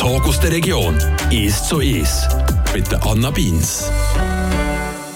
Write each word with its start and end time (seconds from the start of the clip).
Talk 0.00 0.26
aus 0.26 0.40
der 0.40 0.50
Region. 0.50 0.96
Ist 1.30 1.66
so 1.66 1.80
ist. 1.80 2.26
Mit 2.72 2.90
der 2.90 3.04
Anna 3.04 3.30
Beins. 3.30 3.90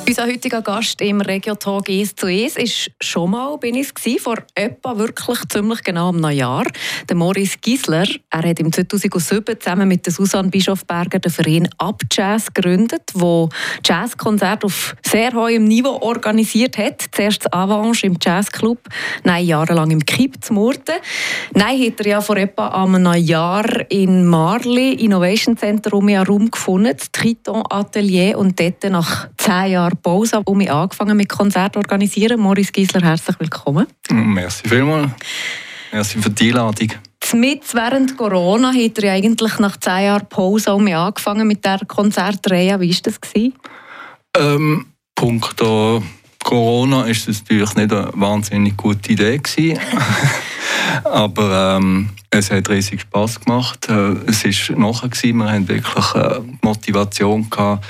Unser 0.07 0.27
heutiger 0.27 0.61
Gast 0.61 1.01
im 1.01 1.23
Regio-Talk 1.23 1.89
«Es 1.89 2.15
zu 2.15 2.27
Es» 2.27 2.57
ist 2.57 2.91
schon 3.01 3.31
mal, 3.31 3.57
bin 3.57 3.75
ich 3.75 3.89
es 4.05 4.23
vor 4.23 4.37
etwa 4.55 4.99
wirklich 4.99 5.39
ziemlich 5.49 5.83
genau 5.83 6.11
einem 6.11 6.31
Jahr. 6.31 6.67
Der 7.09 7.17
Maurice 7.17 7.57
Gisler, 7.59 8.07
er 8.31 8.43
hat 8.43 8.61
im 8.61 8.71
2007 8.71 9.59
zusammen 9.59 9.89
mit 9.89 10.05
der 10.05 10.13
Susanne 10.13 10.51
Bischofberger 10.51 11.21
den 11.21 11.33
Verein 11.33 11.69
Up 11.79 12.03
Jazz 12.13 12.53
gegründet, 12.53 13.03
wo 13.15 13.49
Jazzkonzerte 13.83 14.67
auf 14.67 14.95
sehr 15.03 15.33
hohem 15.33 15.65
Niveau 15.65 15.99
organisiert 16.03 16.77
hat. 16.77 17.07
Zuerst 17.11 17.47
das 17.47 17.53
Avange 17.55 18.01
im 18.03 18.19
Jazzclub, 18.21 18.81
nein, 19.23 19.47
jahrelang 19.47 19.91
im 19.91 20.05
Kipp 20.05 20.45
zu 20.45 20.53
Murten. 20.53 20.97
Nein, 21.55 21.81
hat 21.81 22.01
er 22.01 22.07
ja 22.07 22.21
vor 22.21 22.37
etwa 22.37 22.69
einem 22.69 23.15
Jahr 23.15 23.91
in 23.91 24.27
Marli 24.27 24.93
Innovation 24.93 25.57
Center 25.57 25.95
um 25.95 26.11
Raum 26.11 26.51
gefunden, 26.51 26.95
das 26.95 27.11
Triton 27.11 27.63
Atelier, 27.71 28.37
und 28.37 28.61
dort 28.61 28.85
nach 28.85 29.29
zehn 29.39 29.73
Jahren 29.73 29.94
Jahr 29.94 29.94
Pause, 29.97 30.43
wo 30.45 30.59
ich 30.59 30.71
angefangen 30.71 31.17
mit 31.17 31.29
Konzert 31.29 31.77
organisieren. 31.77 32.41
Maurice 32.41 32.73
Giesler, 32.73 33.03
herzlich 33.03 33.39
willkommen. 33.39 33.87
Merci 34.11 34.69
vielmals. 34.69 35.11
Merci 35.93 36.19
für 36.21 36.31
die 36.31 36.49
Einladung. 36.51 36.89
Mit 37.33 37.75
während 37.75 38.17
Corona 38.17 38.73
hat 38.73 38.99
er 38.99 39.13
eigentlich 39.15 39.59
nach 39.59 39.77
zehn 39.79 40.05
Jahren 40.05 40.27
Pause 40.29 40.73
auch 40.73 40.81
angefangen 40.81 41.49
mit 41.49 41.65
der 41.65 41.81
Konzertreihe. 41.87 42.79
Wie 42.81 42.91
war 42.91 42.99
das? 43.03 43.19
Ähm, 44.37 44.87
Punkt 45.15 45.61
Corona 46.45 47.05
ist 47.07 47.27
es 47.29 47.41
natürlich 47.41 47.75
nicht 47.75 47.93
eine 47.93 48.11
wahnsinnig 48.15 48.77
gute 48.77 49.13
Idee 49.13 49.39
gewesen. 49.39 49.81
Aber 51.05 51.77
ähm, 51.77 52.11
es 52.31 52.51
hat 52.51 52.69
riesig 52.69 53.03
Spaß 53.03 53.41
gemacht. 53.41 53.89
Äh, 53.89 54.15
es 54.27 54.45
ist 54.45 54.71
nachher 54.71 55.09
gewesen, 55.09 55.39
wir 55.39 55.53
haben 55.53 55.69
wirklich 55.69 56.15
äh, 56.15 56.41
Motivation 56.63 57.49
gehabt, 57.49 57.85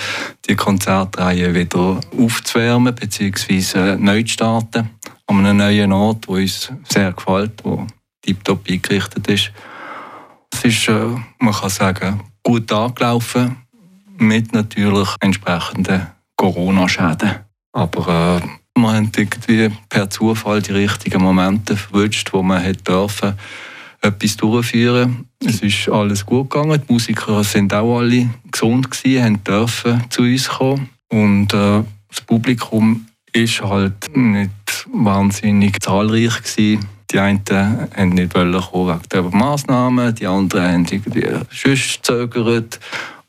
die 0.48 0.54
Konzertreihe 0.54 1.54
wieder 1.54 2.00
aufzuwärmen 2.18 2.94
bzw. 2.94 3.96
neu 3.96 4.22
zu 4.22 4.28
starten 4.28 4.90
an 5.26 5.38
einem 5.38 5.56
neuen 5.56 5.92
Ort, 5.92 6.28
wo 6.28 6.34
uns 6.34 6.70
sehr 6.88 7.12
gefällt, 7.12 7.64
wo 7.64 7.86
tiptop 8.22 8.68
eingerichtet 8.68 9.26
ist. 9.28 9.52
Es 10.52 10.64
ist, 10.64 10.88
äh, 10.88 11.16
man 11.38 11.54
kann 11.54 11.70
sagen, 11.70 12.20
gut 12.42 12.70
angelaufen 12.70 13.56
mit 14.18 14.52
natürlich 14.52 15.08
entsprechenden 15.20 16.08
Corona-Schäden. 16.36 17.40
Aber 17.72 18.40
äh, 18.42 18.48
wir 18.76 18.92
haben 18.92 19.10
irgendwie 19.16 19.70
per 19.88 20.10
Zufall 20.10 20.62
die 20.62 20.72
richtigen 20.72 21.22
Momente 21.22 21.76
verwünscht, 21.76 22.32
wo 22.32 22.42
man 22.42 22.60
hätte 22.60 22.82
dürfen 22.82 23.34
etwas 24.00 24.36
durchführen. 24.36 25.26
Es 25.44 25.60
ist 25.60 25.88
alles 25.88 26.26
gut 26.26 26.50
gegangen. 26.50 26.82
Die 26.86 26.92
Musiker 26.92 27.42
sind 27.42 27.72
auch 27.72 27.98
alle 27.98 28.28
gesund 28.50 28.90
gewesen, 28.90 29.24
haben 29.24 29.44
dürfen 29.44 30.04
zu 30.10 30.22
uns 30.22 30.48
kommen 30.48 30.88
und 31.08 31.52
äh, 31.54 31.82
das 32.08 32.20
Publikum 32.26 33.06
ist 33.32 33.62
halt 33.62 34.16
nicht 34.16 34.50
wahnsinnig 34.92 35.82
zahlreich 35.82 36.42
gewesen. 36.42 36.86
Die 37.10 37.18
einen 37.18 37.42
haben 37.96 38.08
nicht 38.10 38.34
kommen 38.34 38.54
wegen 38.54 39.08
der 39.12 39.22
Massnahmen, 39.22 40.14
die 40.14 40.26
anderen 40.26 40.72
haben 40.72 40.86
irgendwie 40.90 41.26
sonst 41.50 42.02
gezögert. 42.02 42.80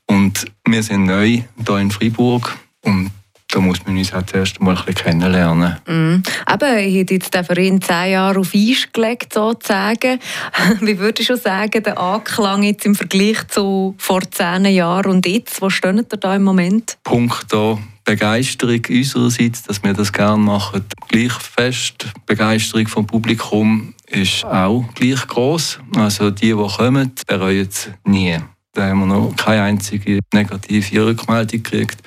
Und 0.08 0.46
wir 0.68 0.84
sind 0.84 1.06
neu 1.06 1.42
hier 1.66 1.78
in 1.78 1.92
Freiburg 1.92 2.58
und 2.82 3.12
da 3.56 3.62
muss 3.62 3.86
man 3.86 3.98
uns 3.98 4.14
auch 4.14 4.24
zuerst 4.24 4.60
mal 4.60 4.76
ein 4.76 4.84
bisschen 4.84 4.96
kennenlernen. 4.96 5.78
Mm. 5.88 6.16
Eben, 6.52 6.78
ich 6.78 7.00
habe 7.00 7.14
jetzt 7.14 7.34
den 7.34 7.46
Verein 7.46 7.82
zehn 7.82 8.12
Jahre 8.12 8.40
auf 8.40 8.54
Eis 8.54 8.90
gelegt, 8.92 9.34
sozusagen. 9.34 10.20
Wie 10.82 11.00
würde 11.00 11.22
ich 11.22 11.28
schon 11.28 11.38
sagen, 11.38 11.82
der 11.82 11.98
Anklang 11.98 12.64
jetzt 12.64 12.86
im 12.86 12.96
Vergleich 12.96 13.48
zu 13.48 13.96
vor 13.98 14.30
zehn 14.30 14.66
Jahren 14.66 15.10
und 15.10 15.26
jetzt? 15.26 15.62
Wo 15.62 15.70
stehen 15.70 16.00
ihr 16.00 16.04
da 16.04 16.36
im 16.36 16.44
Moment? 16.44 16.98
Punkt 17.04 17.46
da. 17.50 17.78
Begeisterung 18.04 18.82
unsererseits, 18.88 19.64
dass 19.64 19.82
wir 19.82 19.94
das 19.94 20.12
gerne 20.12 20.38
machen, 20.38 20.86
gleich 21.08 21.34
fest. 21.34 22.08
Begeisterung 22.26 22.88
vom 22.88 23.08
Publikum 23.08 23.94
ist 24.08 24.44
auch 24.44 24.84
gleich 24.94 25.26
groß. 25.28 25.80
Also 25.96 26.30
die, 26.30 26.48
die 26.48 26.68
kommen, 26.78 27.14
bereuen 27.26 27.68
es 27.68 27.90
nie. 28.04 28.38
Da 28.74 28.90
haben 28.90 29.00
wir 29.00 29.06
noch 29.06 29.34
keine 29.38 29.64
einzige 29.64 30.20
negative 30.34 31.06
Rückmeldung 31.06 31.64
gekriegt. 31.64 31.98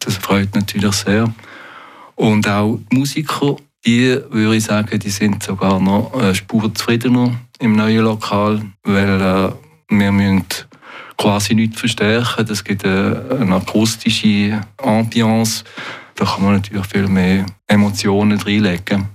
Das 0.00 0.16
freut 0.16 0.54
natürlich 0.54 0.94
sehr. 0.94 1.32
Und 2.16 2.48
auch 2.48 2.78
die 2.90 2.96
Musiker, 2.98 3.56
die 3.86 4.18
würde 4.30 4.56
ich 4.56 4.64
sagen, 4.64 4.98
die 4.98 5.10
sind 5.10 5.42
sogar 5.42 5.80
noch 5.80 6.12
eine 6.14 6.34
Spur 6.34 6.74
zufriedener 6.74 7.34
im 7.58 7.76
neuen 7.76 8.04
Lokal, 8.04 8.62
weil 8.82 9.20
äh, 9.20 9.52
wir 9.88 10.12
müssen 10.12 10.44
quasi 11.16 11.54
nichts 11.54 11.80
verstärken. 11.80 12.46
Es 12.50 12.64
gibt 12.64 12.84
eine, 12.84 13.24
eine 13.40 13.56
akustische 13.56 14.60
Ambiance. 14.78 15.64
Da 16.14 16.24
kann 16.24 16.44
man 16.44 16.54
natürlich 16.56 16.86
viel 16.86 17.08
mehr 17.08 17.46
Emotionen 17.66 18.38
reinlegen. 18.38 19.08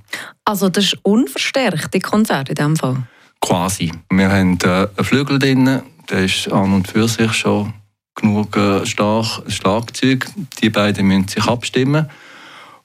Also 0.45 0.69
das 0.69 0.85
ist 0.85 0.97
unverstärkte 1.03 1.99
Konzert 1.99 2.49
in 2.49 2.55
diesem 2.55 2.75
Fall? 2.75 3.03
Quasi. 3.41 3.91
Wir 4.11 4.31
haben 4.31 4.57
äh, 4.63 4.67
einen 4.67 5.05
Flügel 5.05 5.39
drin, 5.39 5.81
der 6.09 6.25
ist 6.25 6.51
an 6.51 6.73
und 6.73 6.87
für 6.87 7.07
sich 7.07 7.33
schon 7.33 7.73
genug 8.15 8.55
äh, 8.55 8.85
stark 8.85 9.43
Schlagzeug. 9.47 10.27
Die 10.61 10.69
beiden 10.69 11.07
müssen 11.07 11.27
sich 11.27 11.45
abstimmen. 11.45 12.09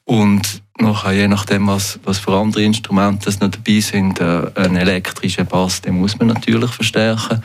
Und 0.04 0.62
nachher, 0.78 1.12
je 1.12 1.28
nachdem, 1.28 1.68
was, 1.68 2.00
was 2.04 2.18
für 2.18 2.36
andere 2.36 2.62
Instrumente 2.62 3.30
noch 3.40 3.50
dabei 3.50 3.80
sind, 3.80 4.20
äh, 4.20 4.50
ein 4.56 4.76
elektrischer 4.76 5.44
Bass, 5.44 5.80
den 5.82 6.00
muss 6.00 6.18
man 6.18 6.28
natürlich 6.28 6.70
verstärken. 6.70 7.42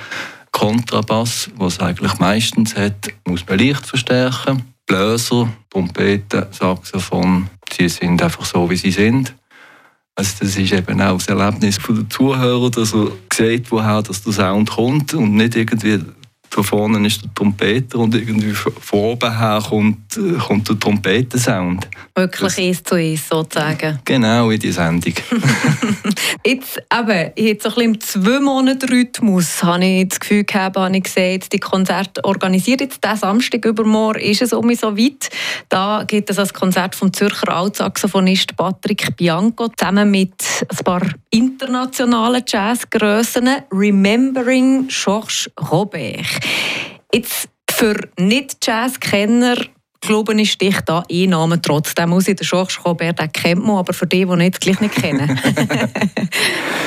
Kontrabass, 0.52 1.50
was 1.58 1.80
eigentlich 1.80 2.18
meistens 2.18 2.76
hat, 2.76 3.10
muss 3.28 3.46
man 3.48 3.60
leicht 3.60 3.86
verstärken. 3.86 4.64
Bläser, 4.86 5.50
Trompeten, 5.70 6.46
Saxophon, 6.52 7.50
die 7.78 7.90
sind 7.90 8.22
einfach 8.22 8.46
so, 8.46 8.70
wie 8.70 8.78
sie 8.78 8.92
sind. 8.92 9.36
Also 10.16 10.32
das 10.40 10.56
ist 10.56 10.72
eben 10.72 11.02
auch 11.02 11.18
das 11.18 11.28
Erlebnis 11.28 11.78
der 11.78 12.10
Zuhörer, 12.10 12.70
dass 12.70 12.94
er 12.94 13.12
sieht, 13.34 13.70
woher 13.70 14.02
der 14.02 14.14
Sound 14.14 14.70
kommt 14.70 15.14
und 15.14 15.34
nicht 15.36 15.56
irgendwie 15.56 16.00
da 16.56 16.64
vorne 16.64 17.06
ist 17.06 17.22
der 17.22 17.34
Trompeter 17.34 18.00
und 18.00 18.16
irgendwie 18.16 18.54
von 18.54 19.00
oben 19.00 19.38
her 19.38 19.62
kommt, 19.68 20.18
äh, 20.18 20.38
kommt 20.38 20.70
der 20.70 20.80
Trompetensound. 20.80 21.88
Wirklich 22.16 22.58
eins 22.58 22.84
zu 22.84 22.96
eins 22.96 23.28
sozusagen. 23.28 24.00
Genau, 24.06 24.50
in 24.50 24.60
die 24.60 24.72
Sendung. 24.72 25.14
jetzt 26.46 26.82
eben, 26.94 27.32
jetzt 27.36 27.64
so 27.64 27.70
ein 27.70 27.76
bisschen 27.76 27.94
im 27.94 28.00
Zwei-Monate-Rhythmus 28.00 29.64
habe 29.64 29.84
ich 29.84 30.10
das 30.10 30.20
Gefühl 30.22 30.46
gehabt, 30.46 30.78
habe 30.78 30.96
ich 30.96 31.04
gesehen, 31.04 31.44
die 31.52 31.60
Konzerte 31.60 32.24
organisiert 32.24 32.80
jetzt 32.80 33.04
diesen 33.04 33.18
Samstag 33.18 33.66
übermorgen, 33.66 34.22
ist 34.22 34.42
es 34.42 34.54
um 34.54 34.74
so 34.76 34.98
weit. 34.98 35.30
Da 35.68 36.06
gibt 36.08 36.30
es 36.30 36.38
das 36.38 36.54
Konzert 36.54 36.96
vom 36.96 37.12
Zürcher 37.12 37.50
Altsaxophonist 37.50 38.56
Patrick 38.56 39.18
Bianco 39.18 39.68
zusammen 39.76 40.10
mit 40.10 40.34
ein 40.70 40.84
paar 40.86 41.02
internationalen 41.32 42.44
Jazzgrössen 42.48 43.50
Remembering 43.72 44.88
Georges 44.88 45.50
Robert. 45.70 46.26
Jetzt 47.14 47.50
für 47.70 47.96
Nicht-Jazz-Kenner 48.18 49.58
glaube 50.06 50.40
ich, 50.40 50.52
sticht 50.52 50.84
da 50.86 51.04
ein 51.10 51.30
Name 51.30 51.62
trotzdem 51.62 52.14
aus. 52.14 52.26
Der 52.26 52.36
Georges 52.36 52.84
Robert 52.86 53.20
den 53.20 53.32
kennt 53.32 53.66
man, 53.66 53.78
aber 53.78 53.94
für 53.94 54.08
die, 54.08 54.26
die 54.26 54.32
ihn 54.32 54.42
jetzt 54.42 54.62
gleich 54.62 54.80
nicht 54.80 54.96
kennen. 54.96 55.28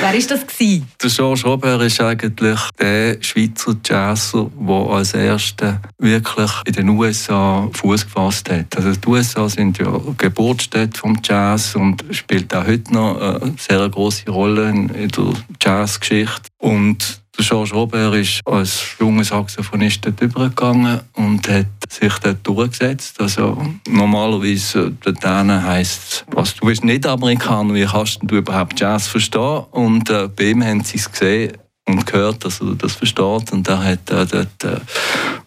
Wer 0.01 0.13
war 0.13 0.13
das? 0.13 0.47
Gewesen? 0.47 0.87
Der 1.01 1.09
Georges 1.09 1.45
Robert 1.45 1.81
ist 1.81 2.01
eigentlich 2.01 2.59
der 2.79 3.17
Schweizer 3.21 3.75
Jazzer, 3.85 4.49
der 4.59 4.75
als 4.75 5.13
erster 5.13 5.81
wirklich 5.97 6.51
in 6.65 6.73
den 6.73 6.89
USA 6.89 7.69
Fuß 7.73 8.05
gefasst 8.05 8.49
hat. 8.49 8.75
Also 8.77 8.91
die 8.91 9.07
USA 9.07 9.49
sind 9.49 9.77
ja 9.77 9.99
Geburtsstätte 10.17 10.99
vom 10.99 11.17
Jazz 11.23 11.75
und 11.75 12.03
spielt 12.11 12.55
auch 12.55 12.65
heute 12.65 12.93
noch 12.93 13.19
eine 13.19 13.53
sehr 13.57 13.87
große 13.89 14.29
Rolle 14.29 14.69
in 14.69 14.87
der 15.09 15.33
Jazzgeschichte. 15.61 16.49
Und 16.57 17.21
Georges 17.43 17.73
Robert 17.73 18.15
ist 18.15 18.41
als 18.45 18.95
junger 18.99 19.23
Saxophonist 19.23 20.05
dort 20.05 20.21
übergegangen 20.21 21.01
und 21.13 21.47
hat 21.47 21.67
sich 21.89 22.13
dort 22.19 22.45
durchgesetzt. 22.45 23.19
Also 23.19 23.57
normalerweise 23.87 24.91
dort 25.03 25.25
heisst 25.25 26.01
es, 26.03 26.25
was, 26.27 26.55
du 26.55 26.65
bist 26.65 26.83
nicht 26.83 27.05
Amerikaner, 27.05 27.73
wie 27.73 27.85
kannst 27.85 28.19
du 28.21 28.37
überhaupt 28.37 28.79
Jazz 28.79 29.07
verstehen? 29.07 29.63
Und 29.71 30.09
äh, 30.09 30.27
bei 30.27 30.51
ihm 30.51 30.63
haben 30.63 30.83
sie 30.83 30.97
es 30.97 31.11
gesehen 31.11 31.57
und 31.87 32.05
gehört, 32.05 32.45
dass 32.45 32.61
er 32.61 32.75
das 32.75 32.95
versteht. 32.95 33.51
Und 33.51 33.67
er 33.67 33.83
hat 33.83 34.09
äh, 34.09 34.25
dort 34.25 34.63
äh, 34.63 34.79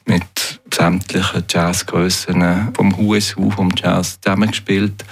mit 0.07 0.61
sämtlichen 0.73 1.45
Jazzgrössen 1.49 2.43
äh, 2.43 2.57
vom 2.75 2.97
HSU, 2.97 3.51
vom 3.51 3.71
Jazz 3.77 4.19
zusammengespielt. 4.21 5.05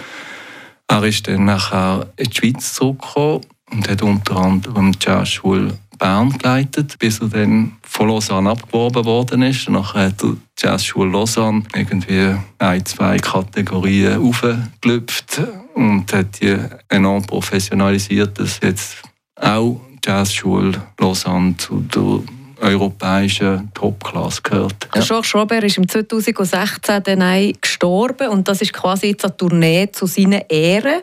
Er 0.88 1.04
ist 1.04 1.28
dann 1.28 1.44
nachher 1.44 2.06
in 2.16 2.30
die 2.30 2.36
Schweiz 2.36 2.74
zurückgekommen 2.74 3.42
und 3.70 3.88
hat 3.88 4.02
unter 4.02 4.36
anderem 4.36 4.92
Jazzschule 5.00 5.78
Bern 6.00 6.36
geleitet, 6.36 6.98
bis 6.98 7.20
er 7.20 7.28
dann 7.28 7.76
von 7.82 8.08
Lausanne 8.08 8.50
abgeworben 8.50 9.04
worden 9.04 9.42
ist. 9.42 9.68
Nachher 9.68 10.06
hat 10.06 10.22
er 10.22 10.30
die 10.32 10.38
Jazzschule 10.58 11.10
Lausanne 11.10 11.62
irgendwie 11.74 12.34
ein, 12.58 12.86
zwei 12.86 13.18
Kategorien 13.18 14.20
aufgelüpft 14.20 15.42
und 15.74 16.12
hat 16.12 16.40
die 16.40 16.56
enorm 16.88 17.22
professionalisiert, 17.22 18.40
dass 18.40 18.60
jetzt 18.62 18.96
auch 19.36 19.80
die 20.04 20.08
Jazzschule 20.08 20.72
Lausanne 20.98 21.56
zu 21.58 21.80
der 21.80 22.39
europäischen 22.60 23.72
Topklasse 23.74 24.42
gehört. 24.42 24.88
Ja. 24.94 25.02
Georges 25.02 25.34
Robert 25.34 25.64
ist 25.64 25.78
im 25.78 25.88
2016 25.88 27.02
dann 27.02 27.52
gestorben 27.60 28.28
und 28.28 28.46
das 28.46 28.62
ist 28.62 28.72
quasi 28.72 29.08
jetzt 29.08 29.24
eine 29.24 29.36
Tournee 29.36 29.90
zu 29.90 30.06
seinen 30.06 30.42
Ehren, 30.48 31.02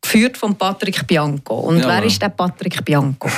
geführt 0.00 0.36
von 0.36 0.54
Patrick 0.56 1.06
Bianco. 1.06 1.54
Und 1.54 1.80
ja, 1.80 1.88
wer 1.88 2.04
ist 2.04 2.20
der 2.20 2.30
Patrick 2.30 2.84
Bianco? 2.84 3.28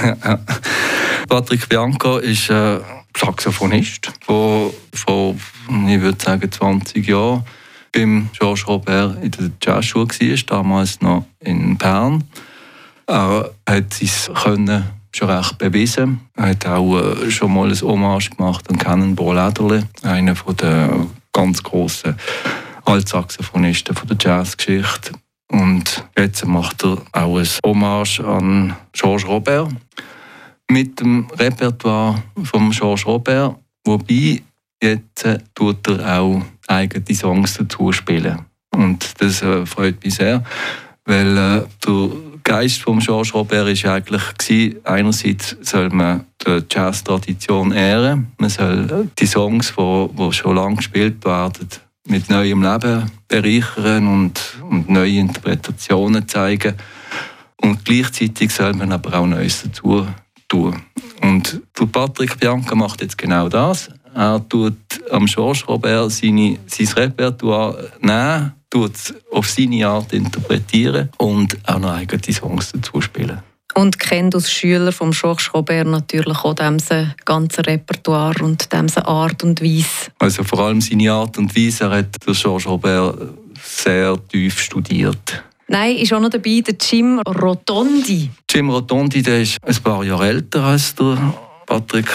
Patrick 1.28 1.68
Bianco 1.68 2.18
ist 2.18 2.50
ein 2.50 2.80
Saxophonist, 3.16 4.12
der 4.28 4.70
vor, 4.92 5.34
ich 5.88 6.00
würde 6.00 6.22
sagen, 6.22 6.50
20 6.50 7.06
Jahren 7.06 7.44
beim 7.92 8.28
Georges 8.38 8.66
Robert 8.68 9.22
in 9.22 9.30
der 9.30 9.50
Jazzschule 9.62 10.06
war, 10.06 10.36
damals 10.46 11.00
noch 11.00 11.24
in 11.40 11.76
Bern. 11.78 12.24
Er 13.06 13.50
hat 13.68 13.94
sein 13.94 14.34
Können 14.34 14.84
schon 15.16 15.30
recht 15.30 15.58
bewiesen. 15.58 16.20
Er 16.36 16.50
hat 16.50 16.66
auch 16.66 16.98
äh, 16.98 17.30
schon 17.30 17.54
mal 17.54 17.68
ein 17.68 17.80
Hommage 17.80 18.30
gemacht 18.30 18.68
an 18.68 18.78
Cannonball 18.78 19.38
Adderley, 19.38 19.82
einer 20.02 20.34
der 20.34 21.06
ganz 21.32 21.62
grossen 21.62 22.16
Altsaxophonisten 22.84 23.96
der 24.08 24.16
Jazzgeschichte. 24.20 25.12
Und 25.50 26.04
jetzt 26.16 26.44
macht 26.46 26.84
er 26.84 26.98
auch 27.12 27.38
ein 27.38 27.48
Hommage 27.64 28.20
an 28.20 28.76
Georges 28.92 29.26
Robert 29.26 29.70
mit 30.70 31.00
dem 31.00 31.26
Repertoire 31.38 32.22
von 32.44 32.70
Georges 32.70 33.06
Robert, 33.06 33.56
wobei 33.84 34.42
jetzt 34.82 35.24
äh, 35.24 35.38
tut 35.54 35.86
er 35.88 36.20
auch 36.20 36.42
eigene 36.66 37.14
Songs 37.14 37.54
dazu 37.54 37.92
spielen. 37.92 38.44
Und 38.74 39.14
das 39.20 39.42
äh, 39.42 39.64
freut 39.64 40.04
mich 40.04 40.14
sehr, 40.14 40.44
weil 41.04 41.34
der 41.34 41.66
Geist 42.46 42.80
von 42.80 43.00
Georges 43.00 43.34
Robert 43.34 43.84
war 43.84 43.94
eigentlich, 43.94 44.76
einerseits 44.84 45.56
soll 45.62 45.90
man 45.90 46.26
die 46.46 46.62
Jazz-Tradition 46.70 47.72
ehren, 47.72 48.28
man 48.38 48.50
soll 48.50 49.10
die 49.18 49.26
Songs, 49.26 49.74
die, 49.76 50.32
schon 50.32 50.54
lange 50.54 50.76
gespielt 50.76 51.24
werden, 51.24 51.68
mit 52.06 52.30
neuem 52.30 52.62
Leben 52.62 53.10
bereichern 53.26 54.06
und, 54.06 54.40
und 54.62 54.88
neue 54.88 55.18
Interpretationen 55.18 56.28
zeigen. 56.28 56.76
Und 57.62 57.84
gleichzeitig 57.84 58.52
soll 58.52 58.74
man 58.74 58.92
aber 58.92 59.18
auch 59.18 59.26
Neues 59.26 59.64
dazu 59.64 60.06
tun. 60.46 60.82
Und 61.22 61.60
Patrick 61.90 62.38
Bianca 62.38 62.76
macht 62.76 63.02
jetzt 63.02 63.18
genau 63.18 63.48
das. 63.48 63.90
Er 64.16 64.42
tut 64.48 64.76
am 65.10 65.26
Georges 65.26 65.68
Robert 65.68 66.10
seine, 66.10 66.58
sein 66.66 66.88
Repertoire 66.88 67.90
nehmen 68.00 68.52
tut 68.70 69.14
auf 69.30 69.48
seine 69.48 69.86
Art 69.86 70.12
interpretieren 70.12 71.10
und 71.18 71.56
auch 71.66 71.78
noch 71.78 71.92
eigene 71.92 72.32
Songs 72.32 72.72
dazu 72.72 73.00
spielen. 73.00 73.40
Und 73.74 73.98
kennt 73.98 74.34
als 74.34 74.50
Schüler 74.50 74.90
von 74.90 75.10
Georges 75.10 75.52
Robert 75.52 75.86
natürlich 75.86 76.38
auch 76.38 76.54
diese 76.54 77.14
ganze 77.26 77.66
Repertoire 77.66 78.42
und 78.42 78.66
diese 78.72 79.06
Art 79.06 79.44
und 79.44 79.60
Weise. 79.62 80.10
Also 80.18 80.44
vor 80.44 80.60
allem 80.60 80.80
seine 80.80 81.12
Art 81.12 81.36
und 81.36 81.54
Weise. 81.54 81.84
Er 81.84 81.90
hat 81.90 82.16
Georges 82.24 82.66
Robert 82.66 83.18
sehr 83.62 84.16
tief 84.28 84.60
studiert. 84.60 85.44
Nein, 85.68 85.96
ist 85.96 86.12
auch 86.12 86.20
noch 86.20 86.30
dabei 86.30 86.62
der 86.66 86.76
Jim 86.80 87.18
Rotondi. 87.18 88.30
Jim 88.50 88.70
Rotondi 88.70 89.22
der 89.22 89.42
ist 89.42 89.58
ein 89.62 89.76
paar 89.82 90.02
Jahre 90.04 90.28
älter 90.28 90.64
als 90.64 90.94
der 90.94 91.18
Patrick 91.66 92.08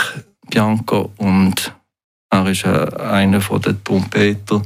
Bianco 0.49 1.11
und 1.17 1.71
er 2.31 2.47
ist 2.47 2.65
äh, 2.65 2.95
einer 2.97 3.39
der 3.39 3.83
Trompeter 3.83 4.61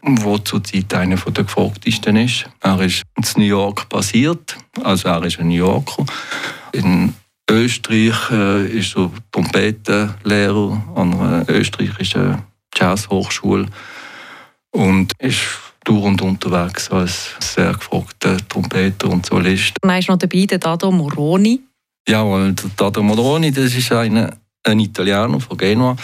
der 0.00 0.44
zurzeit 0.44 0.94
einer 0.94 1.16
der 1.16 1.44
gefragtesten 1.44 2.16
ist. 2.16 2.44
Er 2.60 2.80
ist 2.80 3.02
in 3.16 3.24
New 3.36 3.44
York 3.44 3.88
basiert, 3.88 4.56
also 4.82 5.08
er 5.08 5.24
ist 5.24 5.40
ein 5.40 5.48
New 5.48 5.54
Yorker. 5.54 6.06
In 6.72 7.14
Österreich 7.50 8.30
äh, 8.30 8.78
ist 8.78 8.96
er 8.96 9.10
Trompetenlehrer 9.32 10.82
an 10.94 11.14
einer 11.14 11.48
österreichischen 11.48 12.42
Jazzhochschule 12.74 13.66
und 14.70 15.12
ist 15.18 15.40
durch 15.84 16.04
und 16.04 16.20
unterwegs 16.20 16.90
als 16.90 17.30
sehr 17.40 17.72
gefragter 17.72 18.36
Trompeter 18.48 19.08
und 19.08 19.24
Solist. 19.26 19.76
Meinst 19.82 20.08
du 20.08 20.12
noch 20.12 20.18
dabei 20.18 20.44
den 20.44 20.60
Dado 20.60 20.90
Moroni? 20.90 21.60
Ja, 22.06 22.22
der 22.24 22.70
Dado 22.76 23.02
Moroni, 23.02 23.50
das 23.50 23.74
ist 23.74 23.90
eine, 23.92 24.36
ein 24.64 24.80
Italiener 24.80 25.40
von 25.40 25.56
Genua, 25.56 25.96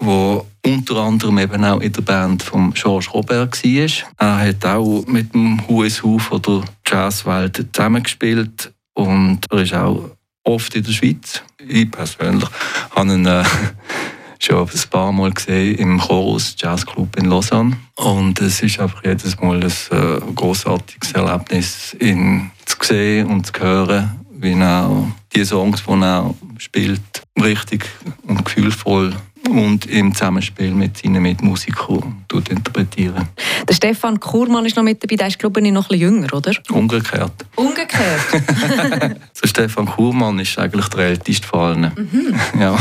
der 0.00 0.44
unter 0.64 0.96
anderem 0.96 1.38
eben 1.38 1.64
auch 1.64 1.80
in 1.80 1.92
der 1.92 2.02
Band 2.02 2.42
von 2.42 2.72
Georges 2.72 3.12
Robert 3.12 3.64
war. 3.64 3.90
Er 4.18 4.48
hat 4.48 4.64
auch 4.64 5.04
mit 5.06 5.34
dem 5.34 5.60
HSU 5.68 6.18
von 6.18 6.42
der 6.42 6.62
Jazzwelt 6.86 7.66
zusammengespielt 7.72 8.72
und 8.94 9.40
er 9.50 9.58
ist 9.58 9.74
auch 9.74 10.10
oft 10.44 10.74
in 10.74 10.84
der 10.84 10.92
Schweiz. 10.92 11.42
Ich 11.66 11.90
persönlich 11.90 12.48
habe 12.90 13.12
ihn 13.12 13.26
äh, 13.26 13.44
schon 14.38 14.68
ein 14.68 14.90
paar 14.90 15.12
Mal 15.12 15.32
gesehen 15.32 15.76
im 15.76 15.98
Chorus 15.98 16.54
Jazzclub 16.58 17.16
in 17.16 17.26
Lausanne 17.26 17.76
und 17.96 18.40
es 18.40 18.62
ist 18.62 18.78
einfach 18.78 19.04
jedes 19.04 19.38
Mal 19.40 19.62
ein 19.62 19.72
äh, 19.90 20.20
großartiges 20.34 21.12
Erlebnis, 21.12 21.96
ihn 22.00 22.50
zu 22.64 22.76
sehen 22.82 23.26
und 23.26 23.46
zu 23.46 23.52
hören, 23.60 24.10
wie 24.30 24.52
er 24.52 25.12
die 25.34 25.44
Songs, 25.44 25.82
die 25.84 25.92
er 25.92 26.34
spielt, 26.58 27.22
richtig 27.36 27.84
und 28.26 28.44
gefühlvoll 28.44 29.14
und 29.50 29.86
im 29.86 30.12
Zusammenspiel 30.14 30.70
mit 30.72 30.98
seinen 30.98 31.22
Mitmusikern 31.22 32.24
interpretieren. 32.48 33.28
Der 33.68 33.74
Stefan 33.74 34.20
Kurmann 34.20 34.66
ist 34.66 34.76
noch 34.76 34.82
mit 34.82 35.02
dabei, 35.02 35.16
der 35.16 35.28
ist 35.28 35.38
glaube 35.38 35.60
ich 35.60 35.72
noch 35.72 35.86
ein 35.86 35.98
bisschen 35.98 36.14
jünger, 36.14 36.34
oder? 36.34 36.52
Umgekehrt. 36.70 37.32
Umgekehrt? 37.56 38.20
der 39.42 39.48
Stefan 39.48 39.86
Kurmann 39.86 40.38
ist 40.38 40.58
eigentlich 40.58 40.88
der 40.88 41.06
älteste 41.06 41.46
von 41.46 41.60
allen. 41.60 41.92
Mhm. 41.96 42.40
Ja. 42.60 42.76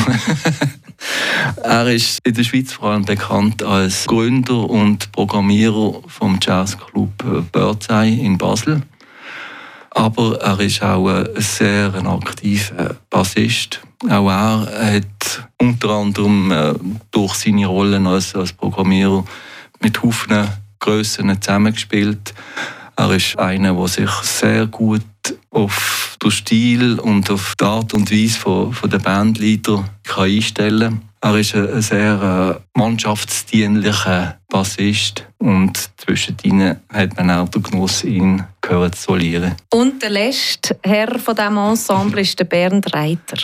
er 1.63 1.87
ist 1.93 2.19
in 2.23 2.33
der 2.33 2.43
Schweiz 2.43 2.73
vor 2.73 2.89
allem 2.89 3.05
bekannt 3.05 3.61
als 3.61 4.07
Gründer 4.07 4.67
und 4.69 5.11
Programmierer 5.11 6.01
vom 6.07 6.39
Jazzclub 6.41 7.11
Birdseye 7.51 8.19
in 8.19 8.37
Basel. 8.37 8.81
Aber 9.97 10.39
er 10.41 10.59
ist 10.59 10.83
auch 10.83 11.07
ein 11.07 11.27
sehr 11.37 11.91
aktiver 12.05 12.97
Bassist. 13.09 13.81
Auch 14.07 14.29
er 14.29 14.93
hat 14.93 15.49
unter 15.59 15.89
anderem 15.89 16.51
äh, 16.51 16.75
durch 17.09 17.33
seine 17.33 17.65
Rollen 17.65 18.05
als, 18.05 18.35
als 18.35 18.53
Programmierer 18.53 19.25
mit 19.79 20.03
Haufen 20.03 20.47
Grössen 20.79 21.41
zusammengespielt. 21.41 22.35
Er 22.95 23.11
ist 23.11 23.39
einer, 23.39 23.73
der 23.73 23.87
sich 23.87 24.11
sehr 24.21 24.67
gut 24.67 25.01
auf 25.49 26.15
den 26.21 26.29
Stil 26.29 26.99
und 26.99 27.31
auf 27.31 27.55
die 27.59 27.65
Art 27.65 27.95
und 27.95 28.11
Weise 28.11 28.37
von, 28.37 28.73
von 28.73 28.91
der 28.91 28.99
einstellen 30.15 30.79
kann. 30.79 31.06
Er 31.21 31.35
ist 31.35 31.55
ein 31.55 31.81
sehr 31.81 32.59
äh, 32.75 32.79
mannschaftsdienlicher 32.79 34.37
Bassist 34.49 35.25
und 35.39 35.89
zwischen 35.97 36.37
ihnen 36.43 36.79
hat 36.93 37.17
man 37.17 37.31
auch 37.31 37.49
den 37.49 37.63
Genuss, 37.63 38.03
ihn 38.03 38.43
zu 38.61 38.89
solieren. 38.93 39.55
Und 39.73 40.01
der 40.01 40.09
letzte 40.09 40.77
Herr 40.83 41.17
von 41.19 41.35
diesem 41.35 41.57
Ensemble 41.57 42.21
ist 42.21 42.37
der 42.37 42.45
Bernd 42.45 42.93
Reiter. 42.93 43.37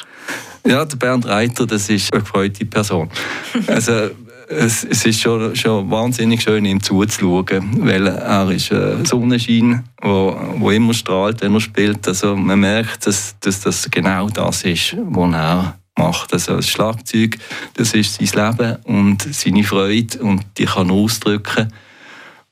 Ja, 0.66 0.86
der 0.86 0.98
Bernd 0.98 1.26
Reiter, 1.26 1.66
das 1.66 1.90
ist 1.90 2.14
eine 2.14 2.22
gefreute 2.22 2.66
Person. 2.66 3.10
also, 3.68 4.10
es, 4.50 4.84
es, 4.84 5.06
ist 5.06 5.22
schon, 5.22 5.56
schon 5.56 5.90
wahnsinnig 5.90 6.42
schön, 6.42 6.66
ihm 6.66 6.82
zuzuschauen, 6.82 7.88
weil 7.88 8.08
er 8.08 8.52
ist 8.52 8.72
ein 8.72 9.06
Sonnenschein, 9.06 9.84
wo, 10.02 10.38
wo 10.58 10.72
immer 10.72 10.94
strahlt, 10.94 11.42
wenn 11.42 11.54
er 11.54 11.62
spielt. 11.62 12.08
Also 12.08 12.36
man 12.36 12.60
merkt, 12.60 13.08
dass, 13.08 13.36
dass 13.40 13.62
das 13.62 13.90
genau 13.90 14.30
das 14.30 14.64
ist, 14.64 14.96
was 14.98 15.34
er 15.34 15.78
macht. 15.98 16.34
Also 16.34 16.58
das 16.58 16.68
Schlagzeug, 16.68 17.38
das 17.76 17.94
ist 17.94 18.16
sein 18.16 18.58
Leben 18.58 18.76
und 18.86 19.22
seine 19.34 19.64
Freude 19.64 20.20
und 20.20 20.46
die 20.58 20.66
kann 20.66 20.90
er 20.90 20.96
ausdrücken. 20.96 21.72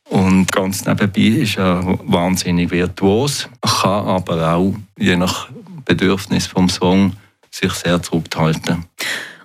Und 0.05 0.51
ganz 0.51 0.85
nebenbei 0.85 1.41
ist 1.41 1.57
er 1.57 1.97
wahnsinnig 2.03 2.69
virtuos, 2.69 3.47
kann 3.61 4.07
aber 4.07 4.53
auch, 4.53 4.75
je 4.97 5.15
nach 5.15 5.47
Bedürfnis 5.85 6.47
vom 6.47 6.67
Song, 6.67 7.15
sich 7.49 7.71
sehr 7.73 8.01
zurückhalten. 8.01 8.85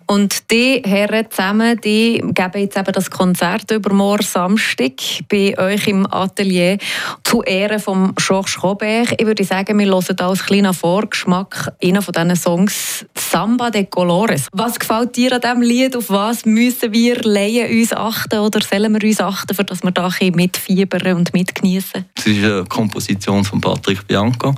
Und 0.06 0.50
die 0.52 0.82
Herren 0.84 1.26
zusammen, 1.30 1.80
die 1.80 2.22
geben 2.22 2.60
jetzt 2.60 2.76
eben 2.76 2.92
das 2.92 3.10
Konzert 3.10 3.70
übermorgen 3.72 4.22
Samstag 4.22 4.92
bei 5.28 5.58
euch 5.58 5.88
im 5.88 6.06
Atelier 6.12 6.78
zu 7.24 7.42
Ehren 7.42 7.80
von 7.80 8.14
Georges 8.14 8.62
Robert. 8.62 9.14
Ich 9.18 9.26
würde 9.26 9.42
sagen, 9.42 9.78
wir 9.78 9.86
hören 9.86 10.16
da 10.16 10.28
als 10.28 10.44
kleiner 10.44 10.72
Vorgeschmack 10.72 11.72
einen 11.82 12.02
von 12.02 12.12
diesen 12.12 12.36
Songs 12.36 13.04
Samba 13.16 13.70
de 13.70 13.84
Colores. 13.86 14.46
Was 14.52 14.78
gefällt 14.78 15.16
dir 15.16 15.32
an 15.32 15.40
diesem 15.40 15.62
Lied? 15.62 15.96
Auf 15.96 16.08
was 16.08 16.46
müssen 16.46 16.92
wir 16.92 17.20
Laien 17.22 17.76
uns 17.76 17.92
achten 17.92 18.38
oder 18.38 18.60
sollen 18.60 18.92
wir 18.92 19.08
uns 19.08 19.20
achten, 19.20 19.54
für 19.56 19.64
dass 19.64 19.82
wir 19.82 19.90
da 19.90 20.08
mitfiebern 20.34 21.16
und 21.16 21.34
mitgenießen? 21.34 22.04
Es 22.16 22.26
ist 22.26 22.44
eine 22.44 22.64
Komposition 22.64 23.44
von 23.44 23.60
Patrick 23.60 24.06
Bianco 24.06 24.54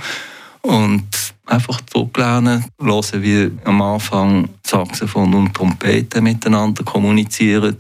und 0.63 1.07
einfach 1.47 1.81
zurücklernen, 1.83 2.65
hören, 2.81 3.23
wie 3.23 3.51
am 3.65 3.83
Anfang 3.83 4.49
Saxophon 4.65 5.35
und 5.35 5.55
Trompete 5.55 6.21
miteinander 6.21 6.85
kommunizieren. 6.85 7.77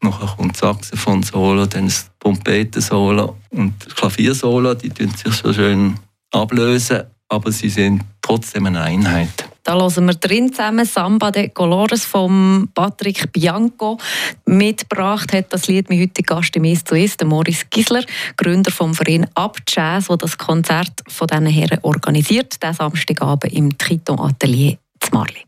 Nachher 0.00 0.34
kommt 0.36 0.56
Saxophon-Solo, 0.56 1.66
dann 1.66 1.86
das 1.86 2.10
Trompeten-Solo 2.18 3.36
und 3.50 3.74
das 3.84 3.94
Klavier-Solo, 3.94 4.74
die 4.74 4.90
tun 4.90 5.10
sich 5.10 5.34
so 5.34 5.52
schön 5.52 5.96
ablösen, 6.32 7.04
aber 7.28 7.52
sie 7.52 7.68
sind 7.68 8.02
trotzdem 8.20 8.66
eine 8.66 8.80
Einheit. 8.80 9.51
Da 9.64 9.74
hören 9.74 10.06
wir 10.06 10.14
drin 10.14 10.52
zusammen 10.52 10.84
Samba 10.84 11.30
de 11.30 11.48
Colores 11.48 12.04
von 12.04 12.68
Patrick 12.74 13.30
Bianco. 13.32 13.98
Mitgebracht 14.44 15.32
hat 15.32 15.52
das 15.52 15.68
Lied 15.68 15.88
mein 15.88 16.00
heutiger 16.00 16.36
Gast 16.36 16.56
im 16.56 16.64
«Ist 16.64 16.88
zu 16.88 16.96
ist», 16.96 17.20
der 17.20 17.28
Maurice 17.28 17.66
Gisler, 17.70 18.04
Gründer 18.36 18.72
vom 18.72 18.92
Verein 18.92 19.26
Up 19.34 19.58
Jazz, 19.68 20.08
der 20.08 20.16
das 20.16 20.36
Konzert 20.36 21.02
von 21.06 21.28
diesen 21.28 21.46
Herren 21.46 21.78
organisiert, 21.82 22.60
diesen 22.60 22.74
Samstagabend 22.74 23.52
im 23.52 23.76
Triton 23.78 24.18
Atelier 24.18 24.78
zu 24.98 25.10
Marli. 25.12 25.42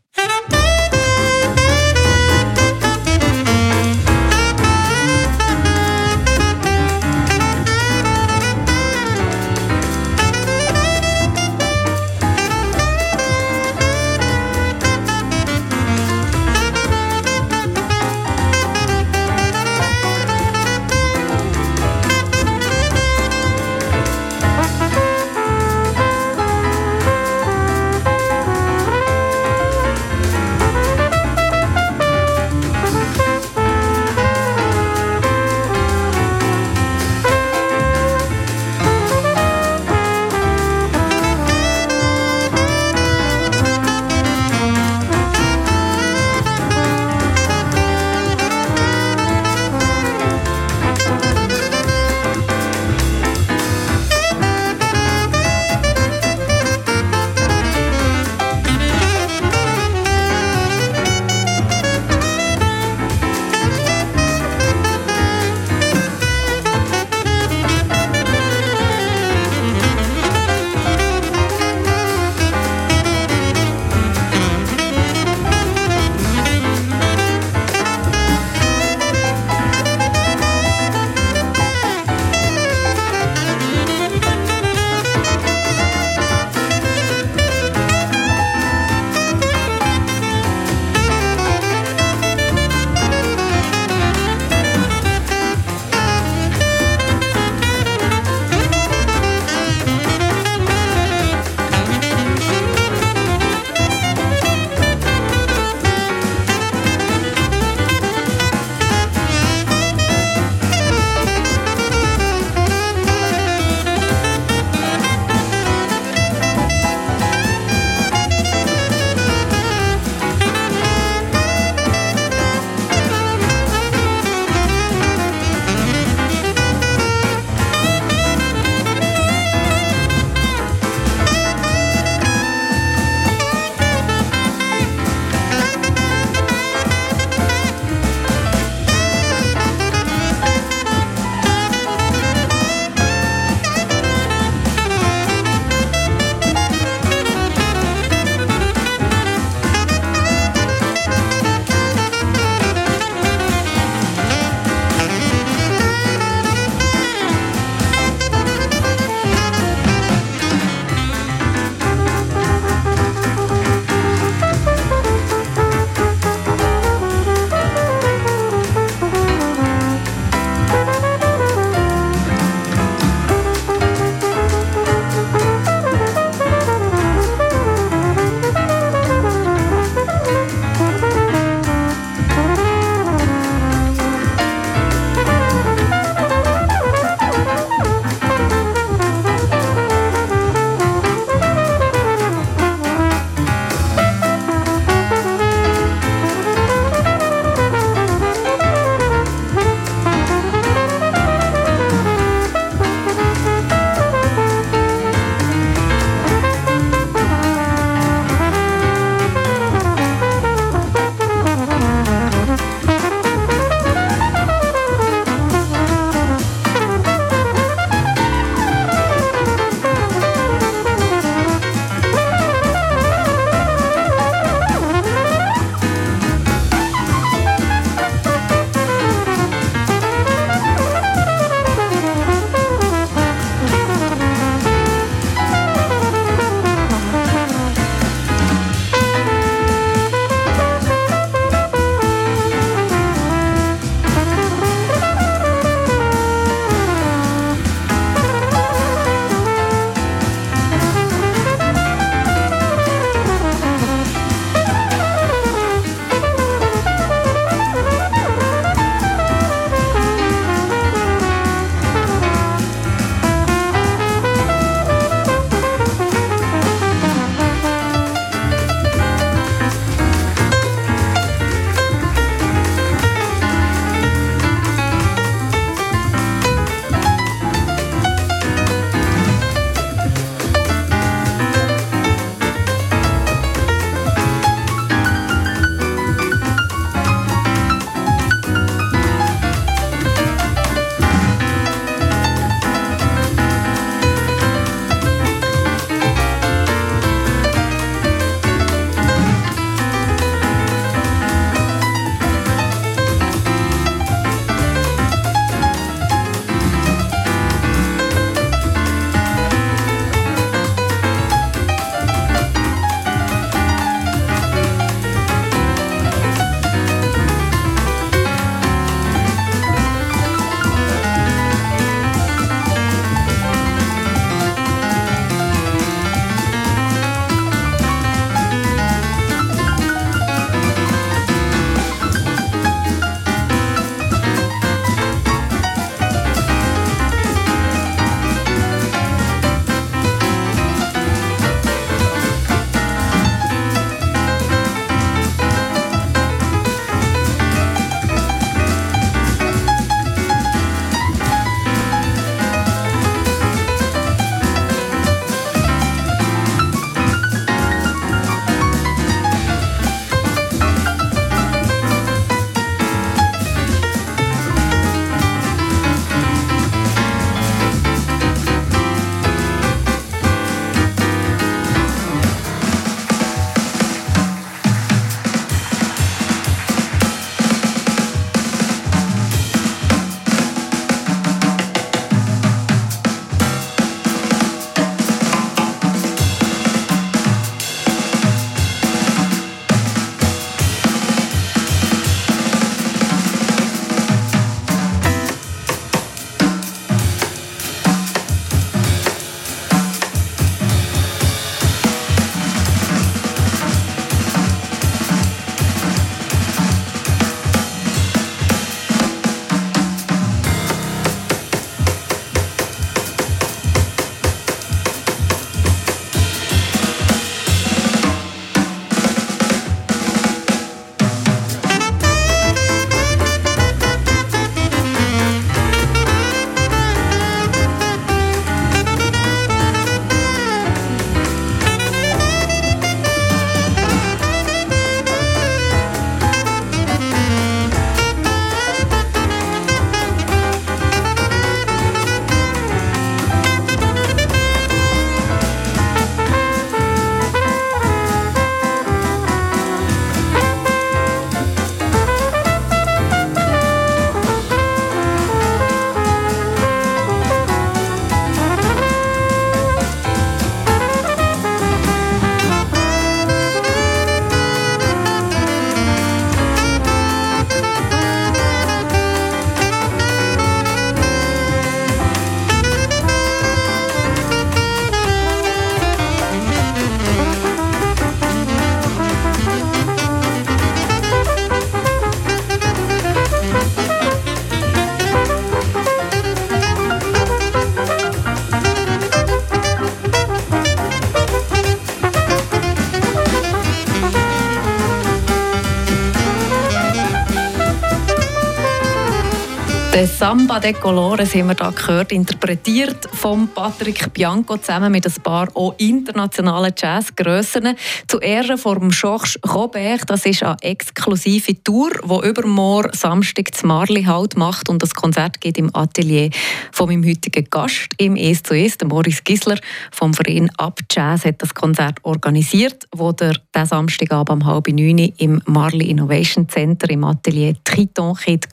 Der 500.05 500.13
Samba 500.25 500.59
de 500.59 500.73
Colores 500.73 501.35
haben 501.35 501.49
wir 501.49 501.55
hier 501.55 501.71
gehört, 501.71 502.11
interpretiert 502.11 503.07
von 503.13 503.47
Patrick 503.47 504.11
Bianco 504.11 504.57
zusammen 504.57 504.91
mit 504.91 505.05
ein 505.05 505.13
paar 505.21 505.49
auch 505.53 505.75
internationalen 505.77 506.73
Jazzgrössen. 506.75 507.75
Zu 508.07 508.19
Ehren 508.21 508.57
von 508.57 508.89
Georges 508.89 509.37
Robert, 509.47 510.09
das 510.09 510.25
ist 510.25 510.41
eine 510.41 510.57
exklusive 510.61 511.63
Tour, 511.63 511.91
die 512.03 512.27
übermorgen 512.27 512.97
Samstag 512.97 513.53
zu 513.53 513.67
Marli 513.67 514.05
halt 514.05 514.35
macht 514.35 514.67
und 514.67 514.81
das 514.81 514.95
Konzert 514.95 515.39
geht 515.41 515.59
im 515.59 515.69
Atelier 515.75 516.31
von 516.71 516.89
meinem 516.89 517.07
heutigen 517.07 517.45
Gast 517.51 517.89
im 517.99 518.15
«Es 518.15 518.41
zu 518.41 518.55
Es», 518.55 518.77
Maurice 518.83 519.21
Gisler 519.23 519.59
vom 519.91 520.15
Verein 520.15 520.49
Up 520.57 520.79
Jazz 520.89 521.23
hat 521.23 521.39
das 521.43 521.53
Konzert 521.53 521.99
organisiert, 522.01 522.87
wo 522.91 523.11
der 523.11 523.35
diesen 523.53 523.67
Samstagabend 523.67 524.41
um 524.41 524.45
halb 524.47 524.69
neun 524.69 524.97
im 524.97 525.39
Marli 525.45 525.87
Innovation 525.91 526.49
Center 526.49 526.89
im 526.89 527.03
Atelier 527.03 527.53
Triton 527.63 528.17
geht. 528.25 528.47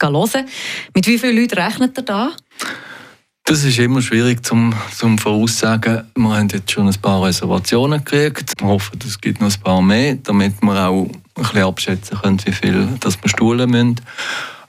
Mit 0.93 1.07
wie 1.07 1.17
viel 1.17 1.23
viele 1.23 1.41
Leute 1.41 1.62
rechnet 1.65 1.97
ihr 1.97 2.03
da? 2.03 2.31
Das 3.45 3.63
ist 3.63 3.77
immer 3.77 4.01
schwierig 4.01 4.45
zum, 4.45 4.73
zum 4.95 5.17
voraussagen. 5.17 6.09
Wir 6.15 6.29
haben 6.29 6.47
jetzt 6.49 6.71
schon 6.71 6.87
ein 6.87 7.01
paar 7.01 7.23
Reservationen 7.23 8.03
gekriegt. 8.03 8.53
Wir 8.59 8.67
hoffen, 8.67 8.99
es 9.05 9.19
gibt 9.19 9.41
noch 9.41 9.53
ein 9.53 9.61
paar 9.61 9.81
mehr, 9.81 10.15
damit 10.15 10.61
wir 10.61 10.87
auch 10.87 11.09
ein 11.09 11.21
bisschen 11.35 11.63
abschätzen 11.63 12.17
können, 12.19 12.45
wie 12.45 12.51
viel 12.51 12.87
das 13.01 13.21
wir 13.21 13.29
stuhlen 13.29 13.69
müssen. 13.69 13.99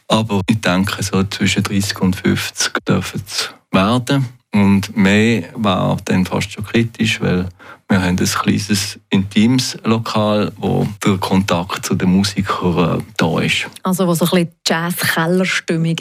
Aber 0.08 0.40
ich 0.48 0.60
denke, 0.60 1.02
so 1.02 1.22
zwischen 1.24 1.62
30 1.62 2.00
und 2.00 2.16
50 2.16 2.72
dürfen 2.86 3.22
es 3.26 3.50
werden. 3.70 4.26
Und 4.52 4.96
mehr 4.96 5.44
war 5.54 5.96
dann 6.04 6.26
fast 6.26 6.52
schon 6.52 6.64
kritisch, 6.64 7.20
weil 7.20 7.48
wir 7.88 8.00
haben 8.00 8.16
ein 8.18 8.26
kleines, 8.26 8.98
intimes 9.10 9.76
Lokal, 9.84 10.50
wo 10.56 10.86
der 11.04 11.18
Kontakt 11.18 11.84
zu 11.84 11.94
den 11.94 12.10
Musikern 12.10 13.00
äh, 13.00 13.02
da 13.16 13.40
ist. 13.40 13.66
Also 13.82 14.06
wo 14.06 14.14
so 14.14 14.24
ein 14.24 14.30
bisschen 14.30 14.48
Jazz-Kellerstimmung 14.66 15.96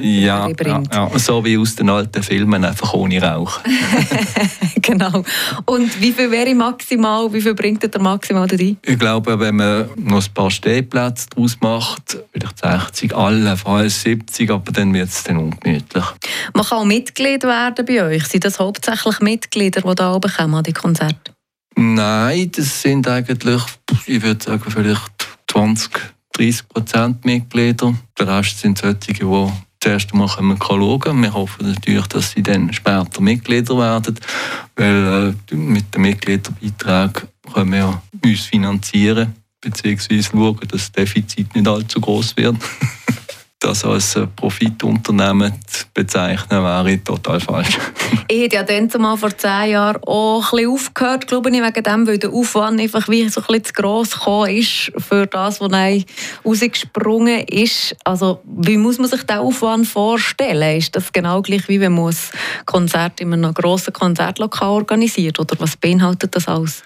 ja. 0.00 0.48
Ja, 0.48 0.82
ja, 0.92 1.18
so 1.18 1.44
wie 1.44 1.58
aus 1.58 1.74
den 1.74 1.90
alten 1.90 2.22
Filmen, 2.22 2.64
einfach 2.64 2.94
ohne 2.94 3.20
Rauch. 3.20 3.60
genau. 4.82 5.24
Und 5.66 6.00
wie 6.00 6.12
viel 6.12 6.30
wäre 6.30 6.54
maximal, 6.54 7.32
wie 7.32 7.40
viel 7.40 7.54
bringt 7.54 7.82
der 7.82 8.00
maximal 8.00 8.46
rein? 8.50 8.76
Ich 8.82 8.98
glaube, 8.98 9.38
wenn 9.38 9.56
man 9.56 9.88
noch 9.96 10.24
ein 10.24 10.32
paar 10.32 10.50
Stehplätze 10.50 11.26
daraus 11.34 11.58
macht, 11.60 12.18
vielleicht 12.32 12.58
60, 12.58 13.14
allenfalls 13.14 14.02
70, 14.02 14.50
aber 14.50 14.72
dann 14.72 14.94
wird 14.94 15.08
es 15.08 15.24
dann 15.24 15.38
ungemütlich. 15.38 16.04
Man 16.54 16.64
kann 16.64 16.78
auch 16.78 16.84
Mitglied 16.84 17.42
werden 17.42 17.84
bei 17.84 18.02
euch. 18.02 18.26
Sind 18.26 18.44
das 18.44 18.58
hauptsächlich 18.58 19.20
Mitglieder, 19.20 19.80
die 19.80 19.94
da 19.94 20.14
oben 20.14 20.32
kommen 20.32 20.54
an 20.54 20.62
die 20.62 20.72
Konzerte? 20.72 21.33
Nein, 21.76 22.50
das 22.52 22.82
sind 22.82 23.08
eigentlich, 23.08 23.62
ich 24.06 24.22
würde 24.22 24.44
sagen, 24.44 24.70
vielleicht 24.70 25.28
20, 25.50 25.90
30 26.32 26.68
Prozent 26.68 27.24
Mitglieder. 27.24 27.94
Der 28.18 28.28
Rest 28.28 28.60
sind 28.60 28.78
solche, 28.78 29.12
die 29.12 29.52
das 29.80 29.92
erste 29.92 30.16
Mal 30.16 30.28
schauen 30.28 31.00
können. 31.00 31.22
Wir 31.22 31.34
hoffen 31.34 31.72
natürlich, 31.72 32.06
dass 32.06 32.30
sie 32.32 32.42
dann 32.42 32.72
später 32.72 33.20
Mitglieder 33.20 33.76
werden, 33.78 34.18
weil 34.76 35.34
äh, 35.50 35.54
mit 35.54 35.94
den 35.94 36.02
Mitgliederbeiträgen 36.02 37.28
können 37.52 37.72
wir 37.72 38.02
uns 38.24 38.40
finanzieren, 38.40 39.34
beziehungsweise 39.60 40.22
schauen, 40.22 40.58
dass 40.68 40.70
das 40.70 40.92
Defizit 40.92 41.54
nicht 41.54 41.68
allzu 41.68 42.00
groß 42.00 42.36
wird. 42.36 42.56
das 43.64 43.84
als 43.84 44.18
Profitunternehmen 44.36 45.54
zu 45.66 45.86
bezeichnen, 45.94 46.62
wäre 46.62 47.02
total 47.02 47.40
falsch. 47.40 47.78
ich 48.28 48.42
hätte 48.42 48.56
ja 48.56 48.62
dann 48.62 48.90
zumal 48.90 49.16
vor 49.16 49.36
zehn 49.36 49.70
Jahren 49.70 50.02
auch 50.04 50.44
ein 50.44 50.50
bisschen 50.50 50.70
aufgehört, 50.70 51.26
glaube 51.26 51.50
ich, 51.50 51.62
wegen 51.62 51.82
dem, 51.82 52.06
weil 52.06 52.18
der 52.18 52.30
Aufwand 52.30 52.80
einfach 52.80 53.08
wie 53.08 53.26
so 53.28 53.40
ein 53.40 53.46
bisschen 53.46 53.64
zu 53.64 53.72
gross 53.72 54.10
gekommen 54.12 54.50
ist 54.50 54.92
für 54.98 55.26
das, 55.26 55.60
was 55.60 56.04
rausgesprungen 56.44 57.40
ist. 57.48 57.96
Also 58.04 58.40
wie 58.44 58.76
muss 58.76 58.98
man 58.98 59.08
sich 59.08 59.22
diesen 59.22 59.40
Aufwand 59.40 59.86
vorstellen? 59.86 60.76
Ist 60.76 60.94
das 60.94 61.12
genau 61.12 61.40
gleich, 61.40 61.66
wie 61.68 61.80
wenn 61.80 61.94
man 61.94 62.08
ein 62.08 62.16
Konzert 62.66 63.20
in 63.20 63.32
einem 63.32 63.54
grossen 63.54 63.94
Konzertlokal 63.94 64.68
organisiert? 64.68 65.40
Oder 65.40 65.56
was 65.58 65.76
beinhaltet 65.76 66.36
das 66.36 66.48
alles? 66.48 66.82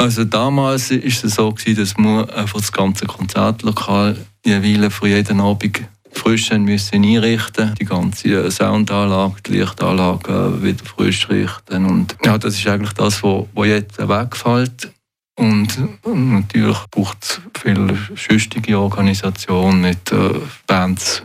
Also 0.00 0.24
damals 0.24 0.90
war 0.90 1.04
es 1.04 1.20
so, 1.20 1.52
dass 1.52 1.98
wir 1.98 2.34
einfach 2.34 2.58
das 2.58 2.72
ganze 2.72 3.04
Konzertlokal 3.04 4.16
jeweils 4.46 4.94
für 4.94 5.08
jeden 5.08 5.42
Abend 5.42 5.82
frisch 6.10 6.50
müssen 6.52 7.04
einrichten 7.04 7.74
Die 7.78 7.84
ganze 7.84 8.50
Soundanlage, 8.50 9.42
die 9.46 9.58
Lichtanlage 9.58 10.62
wieder 10.62 10.82
frisch 10.86 11.28
richten. 11.28 11.84
Und 11.84 12.16
ja, 12.24 12.38
das 12.38 12.54
ist 12.54 12.66
eigentlich 12.66 12.94
das, 12.94 13.22
was 13.22 13.66
jetzt 13.66 13.98
wegfällt. 13.98 14.90
Und 15.36 15.68
natürlich 16.06 16.78
braucht 16.90 17.18
es 17.22 17.40
viele 17.60 17.94
schüchtige 18.14 18.78
Organisationen 18.78 19.82
mit 19.82 20.10
äh, 20.12 20.30
Bands 20.66 21.22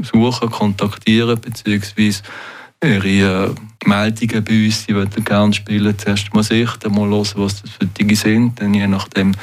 suchen, 0.00 0.48
kontaktieren, 0.48 1.40
beziehungsweise 1.40 2.22
ihre 2.82 3.54
Meldungen 3.84 4.44
bei 4.44 4.64
uns, 4.64 4.86
die 4.86 4.94
würden 4.94 5.24
gerne 5.24 5.52
spielen, 5.52 5.98
zuerst 5.98 6.34
mal 6.34 6.42
sichten, 6.42 6.92
mal 6.92 7.08
hören, 7.08 7.26
was 7.36 7.62
das 7.62 7.70
für 7.70 7.86
Dinge 7.86 8.16
sind, 8.16 8.60
dann 8.60 8.74
je 8.74 8.86
nachdem, 8.86 9.34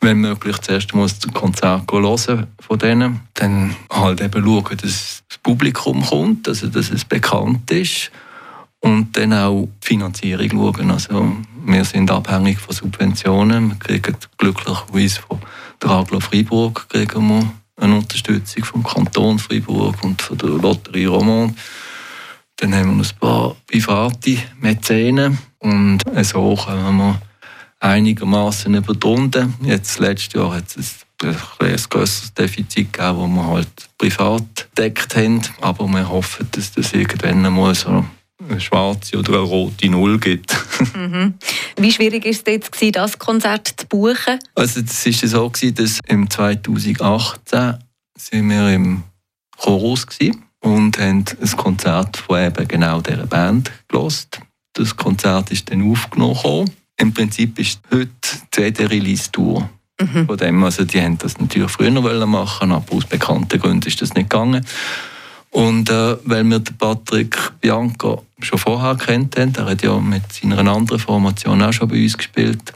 wenn 0.00 0.18
möglich, 0.18 0.58
zuerst 0.58 0.94
mal 0.94 1.06
das 1.06 1.20
Konzert 1.32 1.90
hören 1.90 2.46
von 2.60 2.78
denen, 2.78 3.20
dann 3.34 3.74
halt 3.90 4.20
eben 4.20 4.44
schauen, 4.44 4.76
dass 4.76 5.22
das 5.28 5.38
Publikum 5.42 6.04
kommt, 6.04 6.46
also 6.48 6.68
dass 6.68 6.90
es 6.90 7.04
bekannt 7.04 7.70
ist. 7.70 8.10
Und 8.80 9.16
dann 9.16 9.32
auch 9.32 9.66
die 9.82 9.86
Finanzierung 9.86 10.50
schauen. 10.50 10.90
Also 10.90 11.36
wir 11.64 11.84
sind 11.86 12.10
abhängig 12.10 12.58
von 12.58 12.74
Subventionen, 12.74 13.70
wir 13.70 13.78
kriegen 13.78 14.16
glücklicherweise 14.36 15.22
von 15.22 15.40
der 15.82 15.90
Aglo 15.90 16.20
Freiburg 16.20 16.86
kriegen 16.90 17.28
wir 17.28 17.52
eine 17.80 17.96
Unterstützung 17.96 18.64
vom 18.64 18.82
Kanton 18.82 19.38
Freiburg 19.38 19.96
und 20.04 20.20
von 20.20 20.38
der 20.38 20.50
Lotterie 20.50 21.06
Romand. 21.06 21.58
Dann 22.56 22.74
haben 22.74 22.96
wir 22.96 23.04
ein 23.04 23.18
paar 23.20 23.56
private 23.66 24.38
Mäzenen 24.60 25.38
und 25.58 26.00
so 26.22 26.56
können 26.56 26.96
wir 26.96 27.20
einigermaßen 27.80 28.74
über 28.74 28.94
die 28.94 29.06
Runde. 29.06 29.52
Jetzt 29.62 29.98
letztes 29.98 30.32
Jahr 30.32 30.54
hat 30.54 30.76
es 30.76 31.04
ein, 31.22 31.30
ein 31.30 31.76
grösseres 31.88 32.32
Defizit 32.34 32.92
gegeben, 32.92 33.18
das 33.18 33.34
wir 33.34 33.46
halt 33.46 33.88
privat 33.98 34.68
gedeckt 34.74 35.16
haben. 35.16 35.42
Aber 35.60 35.86
wir 35.88 36.08
hoffen, 36.08 36.48
dass 36.52 36.72
das 36.72 36.92
irgendwann 36.92 37.52
mal 37.52 37.74
so 37.74 38.04
eine 38.48 38.60
schwarze 38.60 39.18
oder 39.18 39.34
eine 39.34 39.42
rote 39.42 39.88
Null 39.88 40.18
gibt. 40.18 40.56
mhm. 40.94 41.34
Wie 41.76 41.92
schwierig 41.92 42.24
war 42.24 42.30
es 42.30 42.42
jetzt, 42.46 42.96
das 42.96 43.18
Konzert 43.18 43.74
zu 43.76 43.86
buchen? 43.86 44.38
Also 44.54 44.80
es 44.80 45.22
war 45.22 45.28
so, 45.28 45.72
dass 45.72 45.98
im 46.06 46.28
2018 46.28 47.78
sind 48.16 48.48
wir 48.48 48.70
im 48.70 49.02
Chorus 49.56 50.06
waren 50.20 50.42
und 50.64 50.98
haben 50.98 51.24
ein 51.40 51.56
Konzert 51.56 52.16
von 52.16 52.42
eben 52.42 52.66
genau 52.66 53.00
dieser 53.00 53.26
Band 53.26 53.70
gelost. 53.88 54.40
Das 54.72 54.96
Konzert 54.96 55.50
ist 55.50 55.70
dann 55.70 55.88
aufgenommen. 55.90 56.70
Im 56.96 57.12
Prinzip 57.12 57.58
ist 57.58 57.80
heute 57.92 58.08
die 58.10 58.50
CD-Release-Tour. 58.50 59.68
Mhm. 60.00 60.26
Von 60.26 60.36
dem, 60.38 60.64
also 60.64 60.84
die 60.84 61.00
haben 61.00 61.18
das 61.18 61.38
natürlich 61.38 61.70
früher 61.70 61.90
machen 62.26 62.72
aber 62.72 62.92
aus 62.92 63.04
bekannten 63.04 63.60
Gründen 63.60 63.86
ist 63.86 64.00
das 64.00 64.14
nicht 64.14 64.30
gegangen. 64.30 64.64
Und 65.50 65.90
äh, 65.90 66.16
weil 66.24 66.42
wir 66.44 66.58
den 66.58 66.76
Patrick 66.76 67.36
Bianca 67.60 68.18
schon 68.40 68.58
vorher 68.58 68.96
kennt 68.96 69.38
haben, 69.38 69.52
er 69.56 69.66
hat 69.66 69.82
ja 69.82 69.98
mit 70.00 70.32
seiner 70.32 70.58
anderen 70.66 70.98
Formation 70.98 71.62
auch 71.62 71.72
schon 71.72 71.88
bei 71.88 72.02
uns 72.02 72.16
gespielt, 72.16 72.72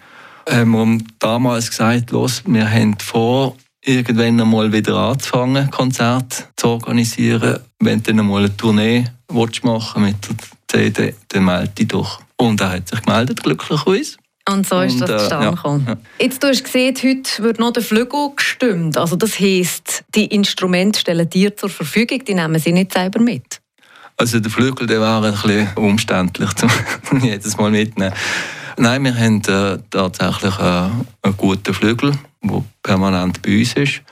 haben 0.49 0.71
wir 0.73 0.83
ihm 0.83 1.05
damals 1.19 1.71
gesagt, 1.71 2.11
los, 2.13 2.43
wir 2.47 2.71
haben 2.71 2.97
vor, 2.99 3.57
irgendwann 3.85 4.41
einmal 4.41 4.73
wieder 4.73 4.97
anzufangen, 4.97 5.71
Konzerte 5.71 6.45
zu 6.57 6.69
organisieren. 6.69 7.61
Wenn 7.79 8.03
du 8.03 8.11
dann 8.11 8.21
einmal 8.21 8.45
eine 8.45 8.57
Tournee 8.57 9.05
machen 9.63 10.03
mit 10.03 10.17
der 10.29 10.37
CD, 10.69 11.15
dann 11.29 11.45
melde 11.45 11.69
dich 11.69 11.89
doch. 11.89 12.21
Und 12.37 12.61
er 12.61 12.71
hat 12.71 12.89
sich 12.89 13.03
gemeldet, 13.03 13.43
glücklicherweise. 13.43 14.17
Und 14.49 14.67
so 14.67 14.81
ist 14.81 14.95
und, 14.95 15.03
das 15.03 15.23
zustande 15.23 15.49
äh, 15.49 15.51
gekommen. 15.51 15.85
Ja, 15.87 15.93
ja. 15.93 15.99
Jetzt, 16.21 16.43
du 16.43 16.49
hast 16.49 16.65
gesehen, 16.65 16.95
heute 17.03 17.43
wird 17.43 17.59
noch 17.59 17.73
der 17.73 17.83
Flügel 17.83 18.31
gestimmt. 18.35 18.97
Also 18.97 19.17
das 19.17 19.39
heisst, 19.39 20.05
die 20.15 20.27
Instrumente 20.27 21.01
stellen 21.01 21.29
dir 21.29 21.55
zur 21.57 21.69
Verfügung, 21.69 22.25
die 22.25 22.35
nehmen 22.35 22.59
sie 22.59 22.73
nicht 22.73 22.95
selber 22.95 23.21
mit? 23.21 23.61
Also 24.17 24.41
der 24.41 24.51
Flügel 24.51 24.87
der 24.87 25.01
war 25.01 25.23
ein 25.23 25.33
bisschen 25.33 25.69
umständlich, 25.77 26.51
zum 26.55 27.21
jedes 27.21 27.57
Mal 27.57 27.71
mitnehmen. 27.71 28.15
Nein, 28.81 29.03
wir 29.03 29.17
haben 29.17 29.43
äh, 29.49 29.79
tatsächlich 29.91 30.57
äh, 30.61 30.63
einen 30.63 31.37
guten 31.37 31.75
Flügel, 31.75 32.13
der 32.41 32.65
permanent 32.81 33.43
bei 33.43 33.59
uns 33.59 33.73
ist. 33.73 34.03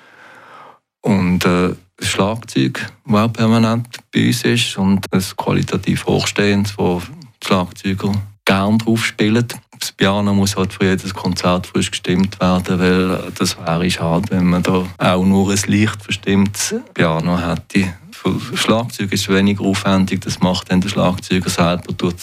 Und 1.03 1.45
äh, 1.45 1.69
ein 1.69 1.77
Schlagzeug, 2.03 2.85
das 3.05 3.15
auch 3.15 3.33
permanent 3.33 3.87
bei 4.13 4.27
uns 4.27 4.43
ist. 4.43 4.77
Und 4.77 5.07
ein 5.13 5.23
qualitativ 5.37 6.05
hochstehendes, 6.07 6.77
wo 6.77 7.01
die 7.01 7.47
Schlagzeuger 7.47 8.11
gerne 8.45 8.79
drauf 8.79 9.07
spielen. 9.07 9.47
Das 9.79 9.93
Piano 9.93 10.35
muss 10.35 10.57
halt 10.57 10.73
für 10.73 10.87
jedes 10.87 11.15
Konzert 11.15 11.69
frisch 11.69 11.93
gestimmt 11.93 12.41
werden, 12.41 12.81
weil 12.81 13.33
das 13.39 13.57
wäre 13.57 13.89
schade, 13.89 14.27
wenn 14.31 14.47
man 14.47 14.65
da 14.65 14.85
auch 14.99 15.25
nur 15.25 15.49
ein 15.49 15.61
leicht 15.69 16.03
verstimmtes 16.03 16.75
Piano 16.93 17.39
hätte. 17.39 17.95
Für 18.11 18.57
Schlagzeug 18.57 19.13
ist 19.13 19.21
es 19.21 19.29
weniger 19.29 19.63
aufwendig, 19.63 20.23
das 20.23 20.41
macht 20.41 20.73
dann 20.73 20.81
der 20.81 20.89
Schlagzeuger 20.89 21.51
selber, 21.51 21.97
tut 21.97 22.17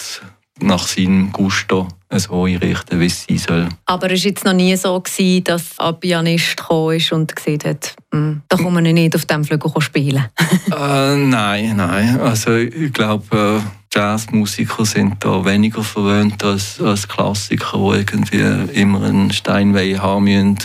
nach 0.60 0.88
seinem 0.88 1.32
Gusto 1.32 1.88
so 2.20 2.46
einrichten, 2.46 3.00
wie 3.00 3.08
es 3.08 3.26
sein 3.26 3.38
soll. 3.38 3.70
Aber 3.86 4.12
es 4.12 4.24
war 4.24 4.30
jetzt 4.30 4.46
noch 4.46 4.54
nie 4.54 4.76
so, 4.76 5.00
gewesen, 5.00 5.44
dass 5.44 5.80
ein 5.80 6.00
Pianist 6.00 6.58
kam 6.58 6.98
und 7.12 7.36
gesehen 7.36 7.60
hat, 7.66 7.96
Mm, 8.14 8.42
da 8.48 8.58
kann 8.58 8.72
man 8.72 8.84
nicht 8.84 9.16
auf 9.16 9.26
dem 9.26 9.44
Flügel 9.44 9.72
spielen. 9.80 10.26
äh, 10.72 11.16
nein, 11.16 11.76
nein. 11.76 12.20
Also 12.20 12.56
ich 12.56 12.94
glaube, 12.94 13.62
äh, 13.64 13.98
Jazzmusiker 13.98 14.86
sind 14.86 15.16
da 15.24 15.44
weniger 15.44 15.84
verwöhnt 15.84 16.44
als, 16.44 16.80
als 16.80 17.08
Klassiker, 17.08 17.78
die 17.96 17.98
irgendwie 17.98 18.80
immer 18.80 19.02
einen 19.04 19.32
Steinway 19.32 19.96
haben 19.96 20.26
müssen 20.26 20.60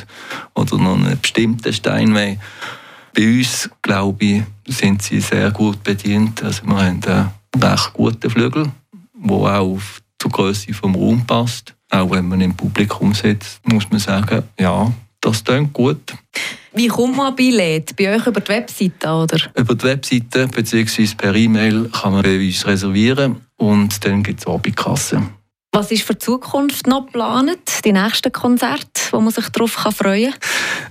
oder 0.54 0.76
noch 0.76 0.96
einen 0.96 1.18
bestimmten 1.20 1.72
Steinway. 1.72 2.38
Bei 3.16 3.26
uns, 3.26 3.70
glaube 3.80 4.24
ich, 4.24 4.42
sind 4.66 5.00
sie 5.00 5.20
sehr 5.20 5.50
gut 5.50 5.82
bedient. 5.82 6.42
Also 6.42 6.66
wir 6.66 6.76
haben 6.76 7.02
einen 7.02 7.30
recht 7.56 7.92
guten 7.94 8.28
Flügel, 8.28 8.72
der 9.14 9.36
auch 9.36 9.78
zur 10.28 10.44
Größe 10.44 10.72
vom 10.74 10.94
Raum 10.94 11.26
passt. 11.26 11.74
Auch 11.90 12.10
wenn 12.10 12.28
man 12.28 12.40
im 12.40 12.54
Publikum 12.54 13.14
sitzt, 13.14 13.60
muss 13.66 13.88
man 13.90 14.00
sagen, 14.00 14.42
ja, 14.58 14.92
das 15.20 15.42
klingt 15.42 15.72
gut. 15.72 16.14
Wie 16.72 16.88
kommt 16.88 17.16
man 17.16 17.28
an 17.28 17.36
Billett? 17.36 17.96
Bei 17.96 18.14
euch 18.14 18.26
über 18.26 18.40
die 18.40 18.48
Webseite, 18.48 19.08
oder? 19.08 19.38
Über 19.54 19.74
die 19.74 19.84
Webseite 19.84 20.46
bzw. 20.46 21.08
per 21.16 21.34
E-Mail 21.34 21.88
kann 21.88 22.12
man 22.12 22.22
bei 22.22 22.38
uns 22.38 22.66
reservieren 22.66 23.40
und 23.56 24.04
dann 24.04 24.22
gibt 24.22 24.40
es 24.40 24.46
Abendkasse. 24.46 25.22
Was 25.72 25.90
ist 25.90 26.02
für 26.02 26.14
die 26.14 26.20
Zukunft 26.20 26.86
noch 26.86 27.06
geplant? 27.06 27.84
Die 27.84 27.92
nächsten 27.92 28.32
Konzerte, 28.32 29.00
wo 29.10 29.20
man 29.20 29.32
sich 29.32 29.48
darauf 29.48 29.72
freuen 29.72 30.32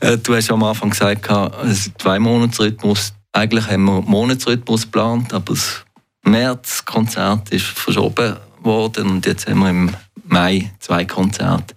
kann? 0.02 0.14
Äh, 0.14 0.18
du 0.18 0.36
hast 0.36 0.52
am 0.52 0.64
Anfang 0.64 0.92
gesagt, 0.92 1.30
es 1.66 1.92
zwei 1.98 2.20
Monatsrhythmus. 2.20 3.14
Eigentlich 3.32 3.68
haben 3.68 3.86
wir 3.86 3.98
einen 3.98 4.06
Monatsrhythmus 4.06 4.84
geplant, 4.84 5.34
aber 5.34 5.54
das 5.54 5.84
März-Konzert 6.24 7.50
ist 7.50 7.66
verschoben 7.66 8.36
worden 8.62 9.10
und 9.10 9.26
jetzt 9.26 9.48
haben 9.48 9.60
wir 9.60 9.70
im 9.70 9.92
Mai 10.26 10.72
zwei 10.80 11.06
Konzerte 11.06 11.74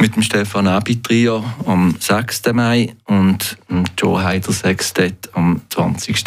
mit 0.00 0.14
dem 0.14 0.22
Stefan 0.22 0.68
Abi 0.68 1.02
Trio 1.02 1.44
am 1.66 1.94
6. 1.98 2.42
Mai 2.52 2.94
und 3.06 3.58
dem 3.68 3.84
Joe 3.98 4.22
Heider 4.22 4.52
Sextett 4.52 5.28
am 5.32 5.60
20. 5.70 6.24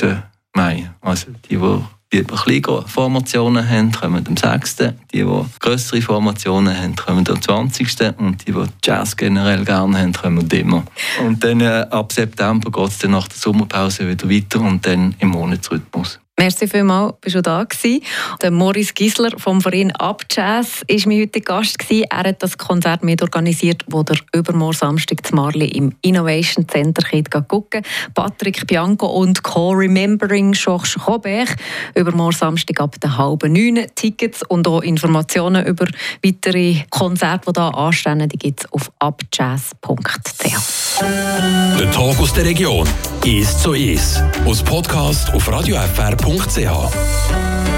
Mai. 0.54 0.92
Also 1.00 1.28
die, 1.50 1.58
die 1.58 2.18
lieber 2.18 2.36
kleine 2.36 2.86
Formationen 2.86 3.68
haben, 3.68 3.92
kommen 3.94 4.26
am 4.28 4.36
6. 4.36 4.76
Die, 4.76 4.92
die 5.14 5.46
größere 5.60 6.02
Formationen 6.02 6.78
haben, 6.78 6.96
kommen 6.98 7.26
am 7.26 7.42
20. 7.42 8.18
Und 8.18 8.46
die, 8.46 8.52
die 8.52 8.66
Jazz 8.84 9.16
generell 9.16 9.64
gerne 9.64 10.00
haben, 10.00 10.12
kommen 10.12 10.50
immer. 10.50 10.84
Und 11.24 11.42
dann 11.42 11.62
äh, 11.62 11.86
ab 11.90 12.12
September 12.12 12.70
geht 12.70 12.90
es 12.90 13.04
nach 13.08 13.28
der 13.30 13.38
Sommerpause 13.38 14.10
wieder 14.10 14.30
weiter 14.30 14.60
und 14.60 14.86
dann 14.86 15.16
im 15.20 15.30
Monatsrhythmus. 15.30 16.20
Merci 16.42 16.68
vielmals, 16.68 17.14
bist 17.22 17.36
du 17.36 17.42
da 17.44 17.64
gewesen. 17.64 18.02
Der 18.42 18.50
Morris 18.50 18.96
Gisler 18.96 19.30
vom 19.38 19.62
Verein 19.62 19.92
Abjazz 19.92 20.82
war 20.90 20.98
mein 21.06 21.22
heutiger 21.22 21.58
Gast. 21.58 21.78
Er 21.92 22.18
hat 22.18 22.42
das 22.42 22.58
Konzert 22.58 23.04
mit 23.04 23.22
organisiert, 23.22 23.84
wo 23.88 24.02
der 24.02 24.18
übermorgen 24.34 24.76
Samstag 24.76 25.24
zu 25.28 25.36
Marli 25.36 25.68
im 25.68 25.94
Innovation 26.02 26.68
Center 26.68 27.04
gucken 27.48 27.84
Patrick 28.16 28.66
Bianco 28.66 29.06
und 29.06 29.44
Co-Remembering 29.44 30.54
Georges 30.54 30.98
Robert. 31.06 31.56
Übermorgen 31.94 32.38
Samstag 32.38 32.82
ab 32.82 33.00
der 33.00 33.20
halben 33.20 33.54
neun. 33.54 33.86
Tickets 33.94 34.42
und 34.48 34.68
auch 34.68 34.82
Informationen 34.82 35.64
über 35.68 35.86
weitere 36.24 36.78
Konzerte, 36.90 37.54
die 37.54 37.62
hier 37.62 37.78
anstehen, 37.78 38.28
gibt 38.30 38.62
es 38.62 38.72
auf 38.72 38.92
abjazz.ch. 38.98 40.81
Der 41.02 41.90
Tag 41.92 42.20
aus 42.20 42.32
der 42.34 42.46
Region 42.46 42.88
ist 43.26 43.60
so 43.60 43.74
ist. 43.74 44.22
Aus 44.46 44.62
Podcast 44.62 45.34
auf 45.34 45.52
radiofr.ch. 45.52 47.71